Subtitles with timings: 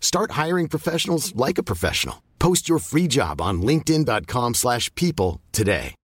[0.00, 2.16] Start hiring professionals like a professional.
[2.40, 5.94] Post your free job on linkedin.com/people slash people today.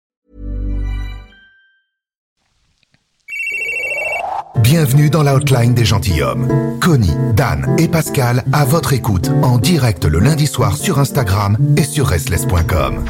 [4.63, 6.79] Bienvenue dans l'outline des gentilshommes.
[6.81, 11.85] Connie, Dan et Pascal à votre écoute en direct le lundi soir sur Instagram et
[11.85, 13.05] sur restless.com.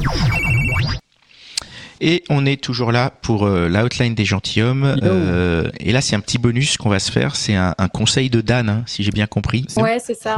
[2.07, 4.95] Et on est toujours là pour euh, l'outline des gentilshommes.
[5.03, 7.35] Euh, et là, c'est un petit bonus qu'on va se faire.
[7.35, 9.67] C'est un, un conseil de Dan, hein, si j'ai bien compris.
[9.79, 10.37] Ouais, c'est ça.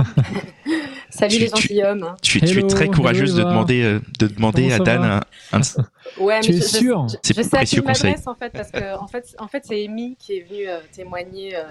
[1.19, 2.15] Salut Tu- les gentilshommes.
[2.23, 5.21] Tu, tu es très courageuse hello, de demander, euh, de demander Comment à Dan un,
[5.59, 8.11] un- Ouais, Tu mais es je, sûr je, C'est je sais à précieux qui conseil.
[8.11, 10.79] m'adresse en fait parce que en fait, en fait c'est Amy qui est venue euh,
[10.93, 11.63] témoigner euh,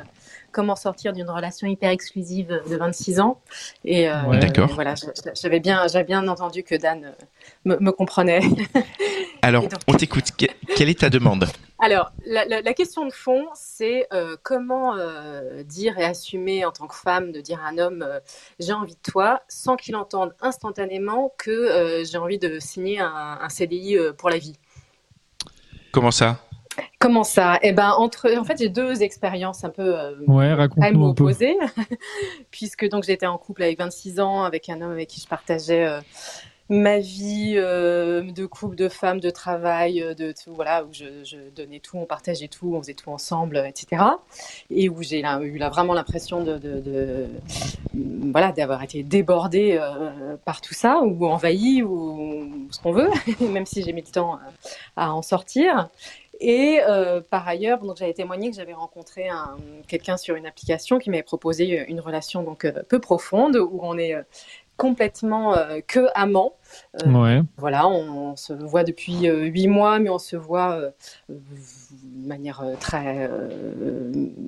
[0.52, 3.40] comment sortir d'une relation hyper exclusive de 26 ans
[3.84, 4.40] et euh, Ouais.
[4.40, 4.70] D'accord.
[4.74, 7.12] voilà, je- je- j'avais bien, j'avais bien entendu que Dan euh,
[7.66, 8.42] me, me comprenait.
[9.42, 10.32] Alors, donc- on t'écoute.
[10.38, 11.48] Que- quelle est ta demande?
[11.86, 16.72] Alors, la, la- la question de fond, c'est euh, comment euh, dire et assumer en
[16.72, 18.20] tant que femme de dire à un homme euh,
[18.60, 23.38] j'ai envie de toi sans qu'il entende instantanément que euh, j'ai envie de signer un,
[23.40, 24.58] un CDI euh, pour la vie.
[25.92, 26.40] Comment ça?
[26.98, 27.60] Comment ça?
[27.62, 30.56] Eh ben entre, en fait, j'ai deux expériences un peu euh, Ouais,
[30.96, 31.56] opposées,
[32.50, 35.86] puisque donc j'étais en couple avec 26 ans avec un homme avec qui je partageais
[35.86, 36.02] euh,
[36.70, 41.24] ma vie euh, de couple, de femme, de travail, euh, de tout, voilà, où je,
[41.24, 44.02] je donnais tout, on partageait tout, on faisait tout ensemble, euh, etc.
[44.72, 47.28] Et où j'ai eu là, vraiment l'impression de, de, de-
[47.94, 53.10] voilà, d'avoir été débordée euh, par tout ça, ou envahie, ou ce qu'on veut,
[53.42, 54.40] même si j'ai mis le temps
[54.96, 55.90] à, à en sortir.
[56.42, 59.56] Et euh, par ailleurs, donc j'avais témoigné que j'avais rencontré un-
[59.88, 63.98] quelqu'un sur une application qui m'avait proposé une relation donc euh, peu profonde où on
[63.98, 64.24] est euh,
[64.78, 66.54] complètement euh, que amants.
[67.06, 67.42] Euh, Ouais.
[67.58, 70.80] Voilà, on, on se voit depuis euh, huit mois, mais on se voit
[71.30, 73.30] de manière très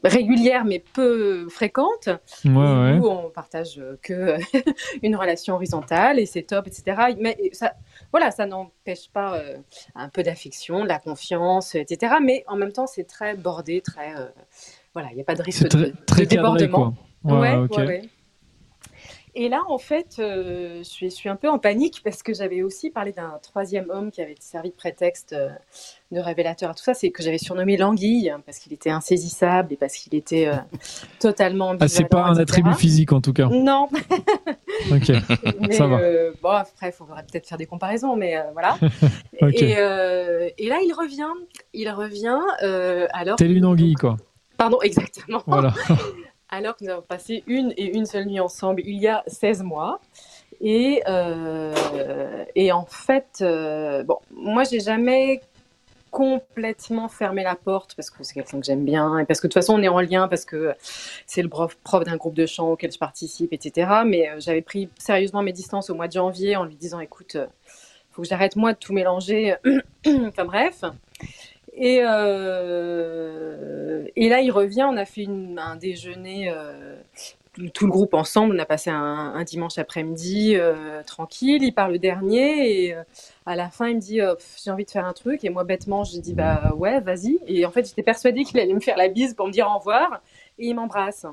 [0.04, 2.08] régulière, mais peu fréquente.
[2.46, 2.98] Ouais, Et ouais.
[3.00, 4.38] où on partage que
[5.04, 7.14] une relation horizontale et c'est top, etc.
[7.20, 7.74] Mais ça,
[8.12, 9.42] voilà, ça n'empêche pas
[9.96, 12.16] un peu d'affection, de la confiance, etc.
[12.22, 14.14] Mais en même temps, c'est très bordé, très
[14.94, 16.94] voilà, il n'y a pas de risque très, de, très de cadré, débordement.
[17.24, 17.40] quoi.
[17.40, 17.78] Ouais, Ouais, ok.
[17.78, 18.02] ouais, ouais.
[19.40, 22.34] Et là, en fait, euh, je, suis, je suis un peu en panique parce que
[22.34, 25.50] j'avais aussi parlé d'un troisième homme qui avait servi de prétexte euh,
[26.12, 26.96] de révélateur à tout ça.
[26.96, 30.56] C'est que j'avais surnommé l'anguille hein, parce qu'il était insaisissable et parce qu'il était euh,
[31.20, 32.42] totalement Ah, c'est pas un etc.
[32.42, 33.48] attribut physique en tout cas.
[33.52, 33.88] Non,
[34.92, 35.12] Ok.
[35.62, 36.00] mais Ça va.
[36.00, 38.80] euh, bon, après, il faudra peut-être faire des comparaisons, mais voilà.
[39.44, 39.62] Ok.
[39.62, 41.30] et, et là, il revient.
[41.74, 42.40] Il revient
[43.14, 43.36] alors.
[43.36, 44.18] Telle une anguille, quoi.
[44.58, 45.44] Pardon, exactement.
[45.46, 45.76] Voilà.
[46.50, 49.64] Alors que nous avons passé une et une seule nuit ensemble il y a 16
[49.64, 50.00] mois.
[50.60, 55.42] Et, euh, et en fait, euh, bon, moi, j'ai jamais
[56.10, 59.52] complètement fermé la porte parce que c'est quelqu'un que j'aime bien et parce que de
[59.52, 60.74] toute façon on est en lien parce que
[61.26, 64.62] c'est le prof, prof d'un groupe de chant auquel je participe etc mais euh, j'avais
[64.62, 67.46] pris sérieusement mes distances au mois de janvier en lui disant écoute euh,
[68.12, 69.56] faut que j'arrête moi de tout mélanger.
[70.08, 70.84] Enfin bref
[71.78, 74.88] et, euh, et là, il revient.
[74.90, 75.28] On a fait
[75.58, 76.96] un déjeuner, euh,
[77.74, 78.56] tout, le groupe ensemble.
[78.56, 81.64] On a passé un, dimanche après-midi euh, tranquille.
[81.64, 82.96] Il part le dernier et
[83.46, 85.44] à la fin, il me dit Pff, J'ai envie de faire un truc.
[85.44, 87.40] Et moi, bêtement, j'ai dit Bah ouais, vas-y.
[87.48, 89.78] Et en fait, j'étais persuadée qu'il allait me faire la bise pour me dire au
[89.78, 90.22] revoir.
[90.58, 91.28] Et il m'embrasse.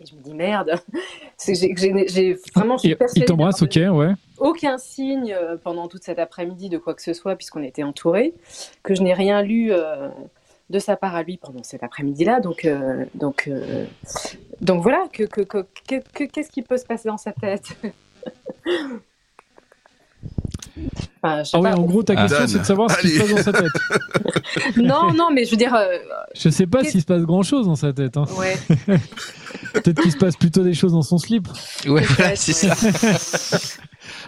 [0.00, 0.74] Et je me dis Merde.
[1.46, 2.76] J'ai- vraiment.
[2.78, 4.12] je suis il t'embrasse, ok, ouais.
[4.38, 8.34] aucun signe euh, pendant toute cet après-midi de quoi que ce soit, puisqu'on était entourés,
[8.82, 10.08] que je n'ai rien lu euh,
[10.70, 12.40] de sa part à lui pendant cet après-midi-là.
[12.40, 13.84] Donc, euh, donc, euh,
[14.60, 17.68] donc voilà, que, que, que- que- que- qu'est-ce qui peut se passer dans sa tête?
[21.22, 21.76] Enfin, Enfin, je sais Ah ouais, pas.
[21.76, 22.26] en gros, ta Ah.
[22.28, 23.72] question, c'est de savoir ce qui se passe dans sa tête.
[24.76, 25.84] Non, non, mais je veux dire, euh,
[26.34, 28.16] Je sais pas s'il se passe grand chose dans sa tête.
[28.16, 28.24] hein.
[28.38, 28.56] ouais.
[29.74, 31.48] Peut-être qu'il se passe plutôt des choses dans son slip.
[31.86, 32.02] Ouais,
[32.36, 32.74] c'est ça.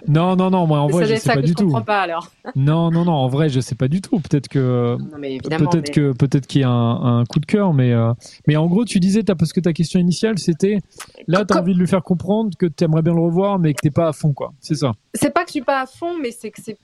[0.09, 1.65] Non, non, non, moi en vrai, je sais ça pas que du je tout.
[1.65, 2.31] comprends pas alors.
[2.57, 4.19] Non, non, non, en vrai, je sais pas du tout.
[4.21, 4.97] Peut-être que.
[4.99, 8.13] Peut-être mais- que peut-être qu'il y a un, un coup de cœur, mais euh,
[8.47, 10.79] mais en gros, tu disais t'as- parce que ta question initiale c'était
[11.27, 13.81] là t'as Comme- envie de lui faire comprendre que t'aimerais bien le revoir, mais que
[13.83, 14.53] t'es pas à fond quoi.
[14.61, 14.93] C'est ça.
[15.15, 16.79] C'est pas que je suis pas à fond, mais c'est que c'est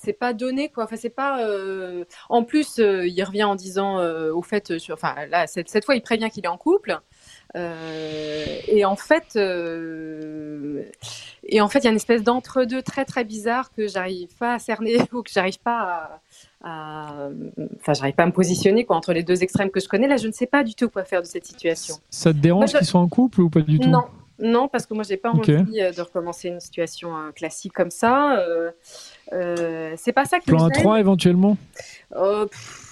[0.00, 0.84] c'est pas donné quoi.
[0.84, 1.42] Enfin, c'est pas.
[1.44, 5.68] euh, En plus, euh, il revient en disant euh, au fait, sur- enfin là cette,
[5.68, 6.98] cette fois, il prévient qu'il est en couple.
[7.56, 9.36] Et en fait,
[11.48, 14.54] et en fait, il y a une espèce d'entre-deux très très bizarre que j'arrive pas
[14.54, 16.20] à cerner ou que j'arrive pas
[16.62, 17.28] à,
[17.80, 20.08] enfin, j'arrive pas à me positionner quoi entre les deux extrêmes que je connais.
[20.08, 21.96] Là, je ne sais pas du tout quoi faire de cette situation.
[22.10, 23.88] Ça te dérange je- qu'ils soient en couple ou pas du tout?
[23.88, 24.04] Non,
[24.40, 25.30] non, parce que moi, j'ai pas
[25.60, 28.38] envie euh, de recommencer une situation euh, classique comme ça.
[28.38, 28.70] Euh,
[29.32, 30.82] euh, c'est pas ça qui Plan me à gêne.
[30.82, 31.56] 3 éventuellement?
[32.14, 32.87] Euh, pff,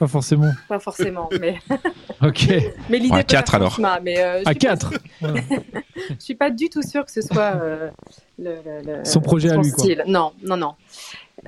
[0.00, 0.50] Pas forcément.
[0.66, 1.58] pas forcément, mais,
[2.22, 2.48] Ok.
[2.88, 3.70] mais l'idée Ouais, peut quatre, faire alors.
[3.72, 7.12] son chemin, Mais euh, À suis pas- 4 je suis pas du tout sûre que
[7.12, 7.90] ce soit euh,
[8.38, 9.84] le, Son projet à lui, quoi.
[10.06, 10.74] Non, non, non.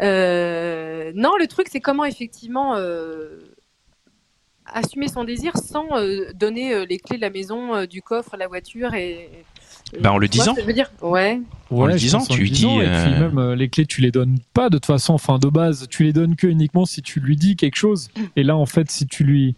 [0.00, 3.40] Euh, non, le truc, c'est comment effectivement euh,
[4.66, 8.36] assumer son désir sans euh, donner euh, les clés de la maison, euh, du coffre,
[8.36, 9.30] la voiture et.
[10.00, 10.54] Bah, en le vois disant.
[10.58, 11.40] Je veux dire, ouais.
[11.70, 14.10] En le disant, tu lui dis, Et puis euh, même euh, les clés, tu les
[14.10, 15.14] donnes pas de toute façon.
[15.14, 18.08] Enfin, de base, tu les donnes que uniquement si tu lui dis quelque chose.
[18.36, 19.56] Et là, en fait, si tu lui.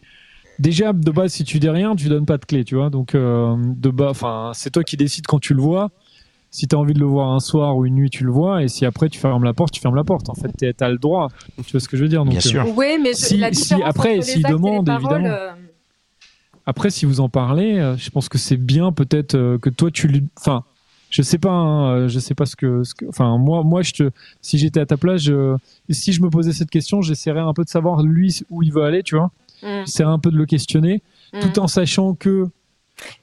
[0.61, 2.89] Déjà, de base, si tu dis rien, tu donnes pas de clé, tu vois.
[2.91, 5.91] Donc, euh, de bas, enfin, c'est toi qui décides quand tu le vois.
[6.53, 8.63] Si tu as envie de le voir un soir ou une nuit, tu le vois.
[8.63, 10.29] Et si après, tu fermes la porte, tu fermes la porte.
[10.31, 11.29] En fait, tu as le droit.
[11.67, 12.65] Tu vois ce que je veux dire Donc, Bien euh, sûr.
[12.77, 15.37] Oui, mais je- Si- la si- après, s'il demande, paroles, évidemment.
[16.67, 19.91] Après, si vous en parlez, euh, je pense que c'est bien peut-être euh, que toi
[19.91, 20.65] tu lui, enfin,
[21.11, 23.83] je sais pas, hein, euh, je sais pas ce que, ce que- enfin, moi, moi,
[23.83, 25.57] je te, si j'étais à ta place, je-
[25.91, 28.83] si je me posais cette question, j'essaierais un peu de savoir lui où il veut
[28.83, 29.31] aller, tu vois.
[29.63, 31.03] mm, J'essaierais un peu de le questionner,
[31.35, 31.41] mm.
[31.41, 32.49] tout en sachant que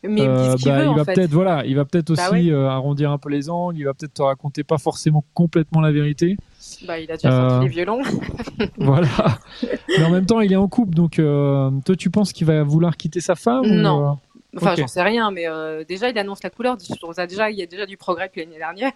[0.04, 3.12] Mais euh, bah, veut, il va peut-être, voilà, il va peut-être Bah aussi euh, arrondir
[3.12, 6.38] un peu les angles, il va peut-être te raconter pas forcément complètement la vérité,
[6.86, 8.02] Bah, il a déjà Euh, sorti les violons.
[8.78, 9.08] voilà.
[9.88, 12.64] Mais en même temps, il est en couple, donc euh, toi, tu penses qu'il va
[12.64, 14.18] vouloir quitter sa femme Non.
[14.58, 15.46] Enfin, j'en sais rien, mais
[15.88, 16.78] déjà, il annonce la couleur.
[16.78, 18.92] Je trouve ça déjà, il y a déjà du progrès depuis l'année dernière.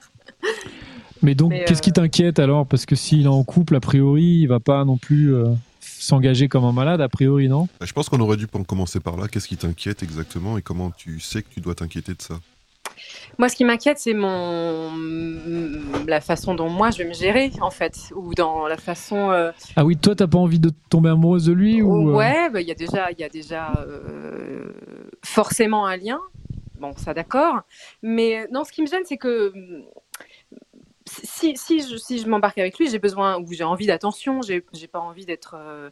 [1.21, 2.67] Mais donc, qu'est-ce qui t'inquiète alors?
[2.67, 5.33] Parce que s'il est en couple, a priori, il va pas non plus
[6.05, 9.17] s'engager comme un malade, a priori, non Bah, Je pense qu'on aurait dû commencer par
[9.17, 9.27] là.
[9.27, 12.35] Qu'est-ce qui t'inquiète exactement et comment tu sais que tu dois t'inquiéter de ça?
[13.37, 14.91] Moi, ce qui m'inquiète, c'est mon
[16.07, 19.31] la façon dont moi je vais me gérer, en fait, ou dans la façon.
[19.31, 22.49] euh, Ah oui, toi, t'as pas envie de tomber amoureuse de lui ou, euh, Ouais,
[22.49, 24.71] bah, il y a déjà, il y a déjà euh,
[25.23, 26.19] forcément un lien.
[26.79, 27.61] Bon, ça d'accord.
[28.01, 29.51] Mais non, ce qui me gêne, c'est que
[31.55, 34.41] si, si je, si je m'embarque avec lui, j'ai besoin ou j'ai envie d'attention.
[34.41, 35.55] J'ai, pas envie d'être.
[35.57, 35.89] euh,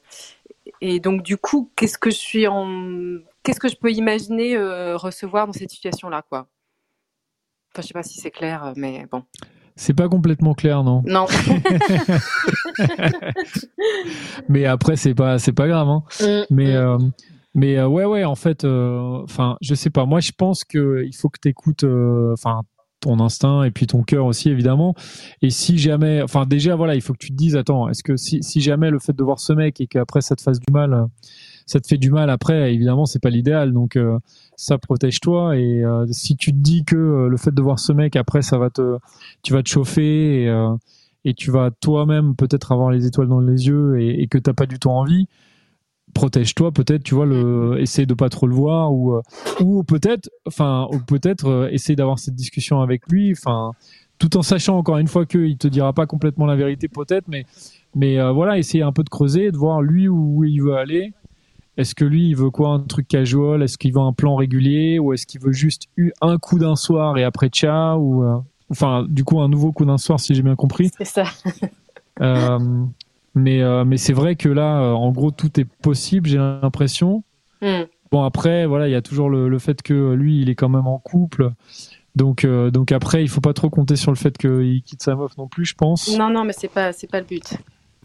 [0.82, 3.18] Et donc, du coup, qu'est-ce que je suis en.
[3.44, 6.48] Qu'est-ce que je peux imaginer euh, recevoir dans cette situation-là, quoi?
[7.74, 9.24] Enfin, je sais pas si c'est clair, euh, mais bon.
[9.76, 11.02] C'est pas complètement clair, non?
[11.06, 11.26] Non.
[14.50, 15.90] Mais après, c'est pas, c'est pas grave.
[15.90, 16.04] Hein.
[16.50, 16.78] Mais, Mm.
[16.78, 16.98] euh,
[17.56, 20.06] mais euh, ouais, ouais, en fait, euh, enfin, je sais pas.
[20.06, 22.62] Moi, je pense que il faut que t'écoutes, euh, enfin,
[23.04, 24.96] ton instinct et puis ton cœur aussi, évidemment.
[25.42, 28.18] Et si jamais, enfin, déjà, voilà, il faut que tu te dises, attends, est-ce que
[28.18, 30.72] si, si jamais le fait de voir ce mec et qu'après ça te fasse du
[30.72, 31.06] mal,
[31.66, 33.74] ça te fait du mal après, évidemment, c'est pas l'idéal.
[33.74, 34.18] Donc, euh,
[34.56, 35.58] ça protège-toi.
[35.58, 38.42] Et euh, si tu te dis que euh, le fait de voir ce mec après,
[38.42, 38.98] ça va te,
[39.44, 40.76] tu vas te chauffer et, euh,
[41.26, 44.54] et tu vas toi-même peut-être avoir les étoiles dans les yeux et, et que t'as
[44.54, 45.28] pas du tout envie
[46.14, 49.22] protège-toi peut-être tu vois le essaye de pas trop le voir ou euh,
[49.62, 53.72] ou peut-être enfin ou peut-être euh, essaye d'avoir cette discussion avec lui enfin
[54.20, 57.46] tout en sachant encore une fois qu'il te dira pas complètement la vérité peut-être mais
[57.96, 61.14] mais euh, voilà essayer un peu de creuser de voir lui où, il veut aller.
[61.78, 63.64] Est-ce que lui il veut quoi un truc casual?
[63.64, 65.00] Est-ce qu'il veut un plan régulier?
[65.00, 65.88] Ou est-ce qu'il veut juste
[66.22, 68.00] un coup d'un soir et après ciao?
[68.00, 68.38] Ou euh,
[68.70, 70.92] enfin du coup un nouveau coup d'un soir si j'ai bien compris.
[70.98, 71.26] C'est ça.
[72.22, 72.86] euh,
[73.36, 77.24] mais euh, mais c'est vrai que là, euh, en gros, tout est possible, j'ai l'impression.
[77.62, 77.84] Mm.
[78.12, 80.70] Bon, après, voilà, il y a toujours le, le fait que lui, il est quand
[80.70, 81.52] même en couple.
[82.16, 85.16] Donc, euh, donc après, il faut pas trop compter sur le fait qu'il quitte sa
[85.16, 86.16] meuf non plus, je pense.
[86.16, 87.56] Non, non, mais c'est pas, c'est pas le but.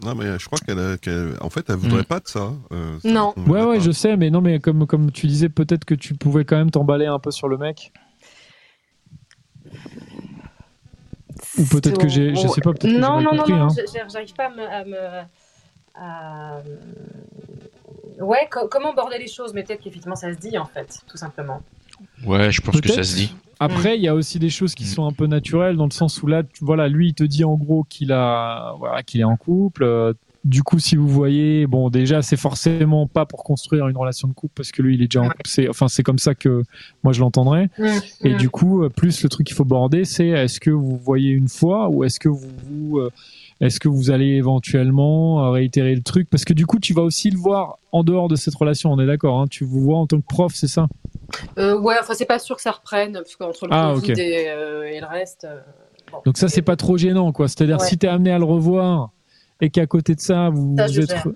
[0.03, 2.53] Non, mais je crois qu'elle, en fait, elle voudrait pas de ça.
[2.71, 3.33] euh, ça Non.
[3.47, 3.83] Ouais, ouais, pas.
[3.83, 6.71] je sais, mais non, mais comme, comme tu disais, peut-être que tu pouvais quand même
[6.71, 7.91] t'emballer un peu sur le mec.
[11.57, 13.67] Ou peut-être que j'ai- je sais pas, peut-être que j'ai Non, non, non, non, hein.
[14.11, 14.63] j'arrive pas à me.
[14.67, 15.23] à me-
[15.95, 16.61] à-
[18.21, 21.17] Ouais, co- comment border les choses Mais peut-être qu'effectivement ça se dit en fait, tout
[21.17, 21.61] simplement.
[22.25, 23.33] Ouais, je pense que ça se dit.
[23.61, 26.21] Après, il y a aussi des choses qui sont un peu naturelles dans le sens
[26.23, 29.25] où là, tu- voilà, lui, il te dit en gros qu'il a, voilà, qu'il est
[29.25, 30.13] en couple.
[30.45, 34.33] Du coup, si vous voyez, bon, déjà, c'est forcément pas pour construire une relation de
[34.33, 35.41] couple parce que lui, il est déjà en couple.
[35.45, 36.63] C'est, enfin, c'est comme ça que
[37.03, 37.69] moi je l'entendrais.
[38.23, 41.31] Et du coup, euh, plus le truc qu'il faut border, c'est est-ce que vous voyez
[41.31, 43.11] une fois ou est-ce que vous, vous, euh,
[43.59, 46.29] est-ce que vous allez éventuellement euh, réitérer le truc?
[46.29, 48.93] Parce que du coup, tu vas aussi le voir en dehors de cette relation.
[48.93, 50.87] On est d'accord hein Tu vous vois en tant que prof, c'est ça?
[51.57, 54.49] Euh, ouais, enfin, c'est pas sûr que ça reprenne, parce qu'entre le Ah, Covid et,
[54.49, 55.43] euh, et le reste.
[55.43, 55.59] euh,
[56.11, 56.19] bon.
[56.25, 57.47] Donc ça, c'est pas trop gênant, quoi.
[57.49, 57.85] C'est-à-dire, Ouais.
[57.85, 59.11] si t'es amené à le revoir
[59.61, 61.27] et qu'à côté de ça, vous, Ça, vous je êtes, gère.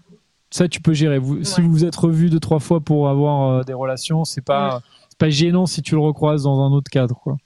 [0.50, 1.20] ça, tu peux gérer.
[1.20, 4.42] Vous, Si vous vous êtes revu deux trois fois pour avoir euh, des relations, c'est
[4.42, 7.38] pas, c'est pas gênant si tu le recroises dans un autre cadre, quoi.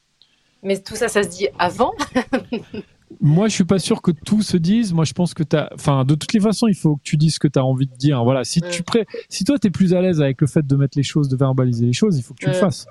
[0.64, 1.92] Mais tout ça, ça se dit avant?
[3.22, 4.92] Moi, je suis pas sûr que tout se dise.
[4.94, 7.36] Moi, je pense que t'as, enfin, de toutes les façons, il faut que tu dises
[7.36, 8.22] ce que t'as envie de dire.
[8.24, 8.44] Voilà.
[8.44, 9.06] Si tu pré...
[9.30, 11.86] si toi t'es plus à l'aise avec le fait de mettre les choses, de verbaliser
[11.86, 12.86] les choses, il faut que tu le fasses.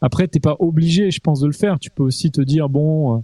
[0.00, 1.80] Après, t'es pas obligé, je pense, de le faire.
[1.80, 3.20] Tu peux aussi te dire, bon, euh,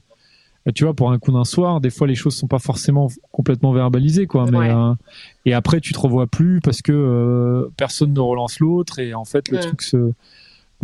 [0.72, 3.72] tu vois, pour un coup d'un soir, des fois les choses sont pas forcément complètement
[3.72, 4.46] verbalisées, quoi.
[4.50, 4.70] Mais Ouais.
[4.70, 4.94] euh,
[5.44, 9.24] et après, tu te revois plus parce que euh, personne ne relance l'autre et en
[9.24, 10.12] fait, le truc se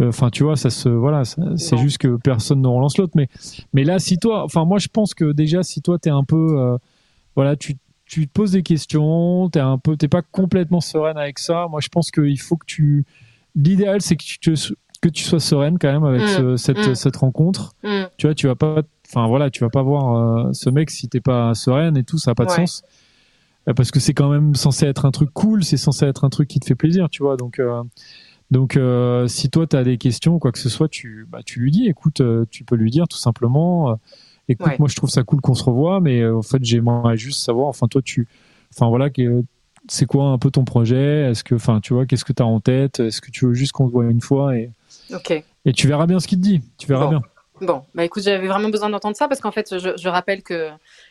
[0.02, 3.12] Enfin, tu vois, ça se, voilà, c'est juste que personne ne relance l'autre.
[3.16, 3.28] Mais,
[3.74, 6.58] mais là, si toi, enfin, moi, je pense que déjà, si toi, t'es un peu,
[6.58, 6.78] euh,
[7.36, 11.38] voilà, tu, tu te poses des questions, t'es un peu, t'es pas complètement sereine avec
[11.38, 11.66] ça.
[11.68, 13.04] Moi, je pense qu'il faut que tu,
[13.54, 14.72] l'idéal, c'est que tu te-
[15.02, 16.26] que tu sois sereine quand même avec Mm.
[16.28, 16.94] ce- cette, Mm.
[16.94, 17.74] cette rencontre.
[17.84, 18.04] Mm.
[18.16, 21.08] Tu vois, tu vas pas, enfin voilà, tu vas pas voir euh, ce mec si
[21.08, 22.56] t'es pas sereine et tout, ça a pas de Ouais.
[22.56, 22.82] sens.
[23.68, 26.30] Euh, Parce que c'est quand même censé être un truc cool, c'est censé être un
[26.30, 27.36] truc qui te fait plaisir, tu vois.
[27.36, 27.82] Donc, euh,
[28.50, 31.40] donc euh, si toi tu as des questions ou quoi que ce soit, tu, bah,
[31.44, 33.98] tu lui dis, écoute, tu peux lui dire tout simplement,
[34.48, 34.76] écoute, Ouais.
[34.78, 37.86] moi je trouve ça cool qu'on se revoie, mais en fait j'aimerais juste savoir, enfin
[37.86, 38.26] toi tu,
[38.74, 39.42] enfin voilà, que-
[39.88, 41.30] c'est quoi un peu ton projet?
[41.30, 43.00] Est-ce que, enfin tu vois, qu'est-ce que tu as en tête?
[43.00, 44.70] Est-ce que tu veux juste qu'on se voit une fois et,
[45.14, 45.30] Ok.
[45.64, 47.10] et tu verras bien ce qu'il te dit, tu verras Bon.
[47.10, 47.22] bien.
[47.60, 50.68] Bon, bah écoute, j'avais vraiment besoin d'entendre ça parce qu'en fait, je, je rappelle que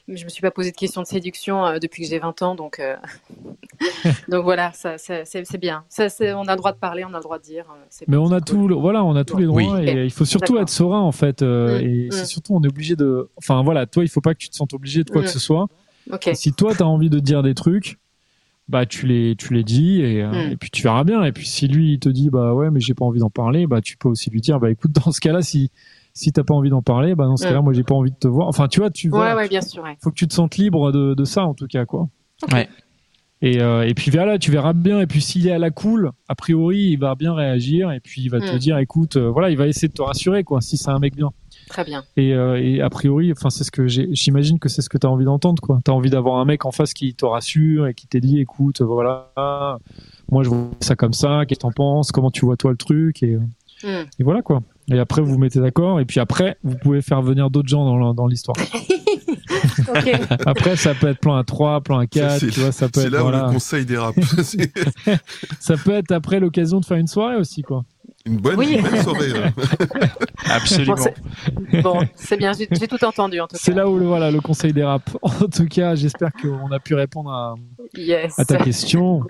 [0.08, 2.56] je me suis pas posé de questions de séduction euh, depuis que j'ai 20 ans,
[2.56, 2.96] donc euh,
[4.28, 5.84] donc voilà, ça, ça- c'est c'est bien.
[5.90, 7.66] Ça, c'est- on a le droit de parler, on a le droit de dire.
[7.70, 9.66] euh, c'est- Mais on a tout, le- voilà, on a tous les Oui.
[9.66, 9.98] droits et Ok.
[10.06, 10.64] il faut surtout D'accord.
[10.64, 11.42] être serein en fait.
[11.42, 12.12] euh, Mm, et mm.
[12.12, 14.56] c'est surtout, on est obligé de, enfin voilà, toi, il faut pas que tu te
[14.56, 15.26] sentes obligé de quoi Mm.
[15.26, 15.68] que ce soit.
[16.12, 16.28] Ok.
[16.28, 18.00] Et si toi, tu as envie de dire des trucs,
[18.68, 21.24] bah tu les, tu les dis et, euh, et puis tu verras bien.
[21.24, 23.66] Et puis si lui, il te dit, bah ouais, mais j'ai pas envie d'en parler,
[23.68, 25.72] bah tu peux aussi lui dire, bah écoute, dans ce cas-là, si
[26.20, 27.48] si t'as pas envie d'en parler, bah dans ce Mm.
[27.50, 28.48] cas-là, moi j'ai pas envie de te voir.
[28.48, 29.82] Enfin, tu vois, tu Ouais, vois, ouais, bien sûr.
[29.84, 29.98] ouais.
[30.02, 32.08] faut que tu te sentes libre de, de ça en tout cas, quoi.
[32.52, 32.68] Ouais.
[33.42, 35.00] Et, euh, et puis voilà, tu verras bien.
[35.00, 37.90] Et puis s'il est à la cool, a priori, il va bien réagir.
[37.92, 38.58] Et puis il va te Mm.
[38.58, 41.16] dire, écoute, euh, voilà, il va essayer de te rassurer, quoi, si c'est un mec
[41.16, 41.30] bien.
[41.70, 42.04] Très bien.
[42.18, 44.10] Et, euh, et a priori, enfin, c'est ce que j'ai.
[44.12, 45.80] J'imagine que c'est ce que tu as envie d'entendre, quoi.
[45.86, 48.82] T'as envie d'avoir un mec en face qui te rassure et qui te dit, écoute,
[48.82, 49.30] voilà,
[50.32, 51.44] moi je vois ça comme ça.
[51.48, 53.38] Qu'est-ce que t'en penses Comment tu vois toi le truc Et,
[53.86, 54.08] euh, Hmm.
[54.20, 54.62] et voilà quoi.
[54.92, 56.00] Et après, vous vous mettez d'accord.
[56.00, 58.58] Et puis après, vous pouvez faire venir d'autres gens dans l'histoire.
[60.46, 63.02] Après, ça peut être plan à 3, plan à 4, c'est- tu vois, ça peut
[63.02, 63.46] C'est être là où voilà.
[63.48, 64.16] le conseil dérape.
[64.44, 64.72] C'est
[65.60, 67.84] Ça peut être après l'occasion de faire une soirée aussi, quoi.
[68.26, 68.78] une bonne, Oui.
[68.80, 69.30] une soirée.
[69.30, 69.52] là.
[70.50, 70.96] Absolument.
[70.96, 71.02] Bon,
[71.72, 73.62] c'est- Bon, c'est bien, j'ai j'ai tout entendu en tout cas.
[73.62, 75.10] C'est là où le, voilà, le conseil dérape.
[75.22, 77.56] En tout cas, j'espère qu'on a pu répondre à,
[77.96, 78.38] Yes.
[78.40, 79.24] à ta question.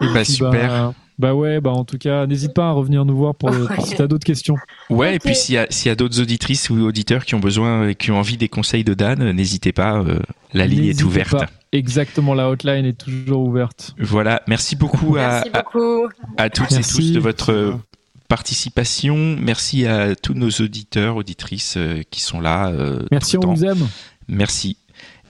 [0.00, 0.52] Et Bah, puis, super.
[0.52, 3.80] Bah, bah ouais, bah en tout cas, n'hésite pas à revenir nous voir pour Ouais.
[3.84, 4.54] si t'as d'autres questions.
[4.90, 7.40] Ouais, et puis s'il y a, s'il y a d'autres auditrices ou auditeurs qui ont
[7.40, 10.20] besoin, qui ont envie des conseils de Dan, n'hésitez pas, euh,
[10.54, 11.32] la ligne est ouverte.
[11.32, 11.46] pas.
[11.72, 13.94] Exactement, la hotline est toujours ouverte.
[13.98, 16.08] Voilà, merci beaucoup à, Merci à, beaucoup.
[16.38, 16.90] à toutes Merci.
[16.92, 17.74] et tous de votre
[18.28, 19.36] participation.
[19.40, 22.68] Merci à tous nos auditeurs, auditrices euh, qui sont là.
[22.68, 23.54] euh, Merci, tout le on temps.
[23.56, 23.88] vous aime.
[24.28, 24.76] Merci.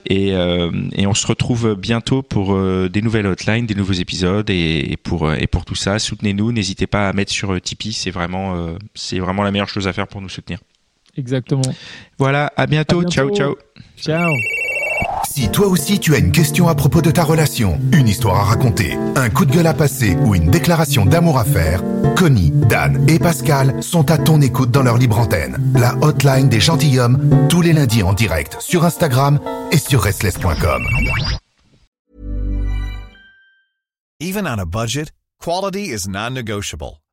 [0.05, 4.49] Et, euh, et on se retrouve bientôt pour euh, des nouvelles hotlines, des nouveaux épisodes
[4.49, 6.51] et, et pour euh, et pour tout ça, soutenez-nous.
[6.51, 9.93] N'hésitez pas à mettre sur Tipeee, c'est vraiment euh, c'est vraiment la meilleure chose à
[9.93, 10.59] faire pour nous soutenir.
[11.17, 11.61] Exactement.
[12.17, 12.99] Voilà, à bientôt.
[12.99, 13.11] À bientôt.
[13.11, 13.57] Ciao ciao.
[13.97, 14.31] Ciao.
[15.31, 18.43] Si toi aussi tu as une question à propos de ta relation, une histoire à
[18.45, 21.83] raconter, un coup de gueule à passer ou une déclaration d'amour à faire,
[22.17, 25.71] Connie, Dan et Pascal sont à ton écoute dans leur libre antenne.
[25.75, 29.39] La hotline des gentilshommes, tous les lundis en direct sur Instagram
[29.71, 30.81] et sur restless.com.
[34.19, 36.97] Even on a budget, quality is non-negotiable.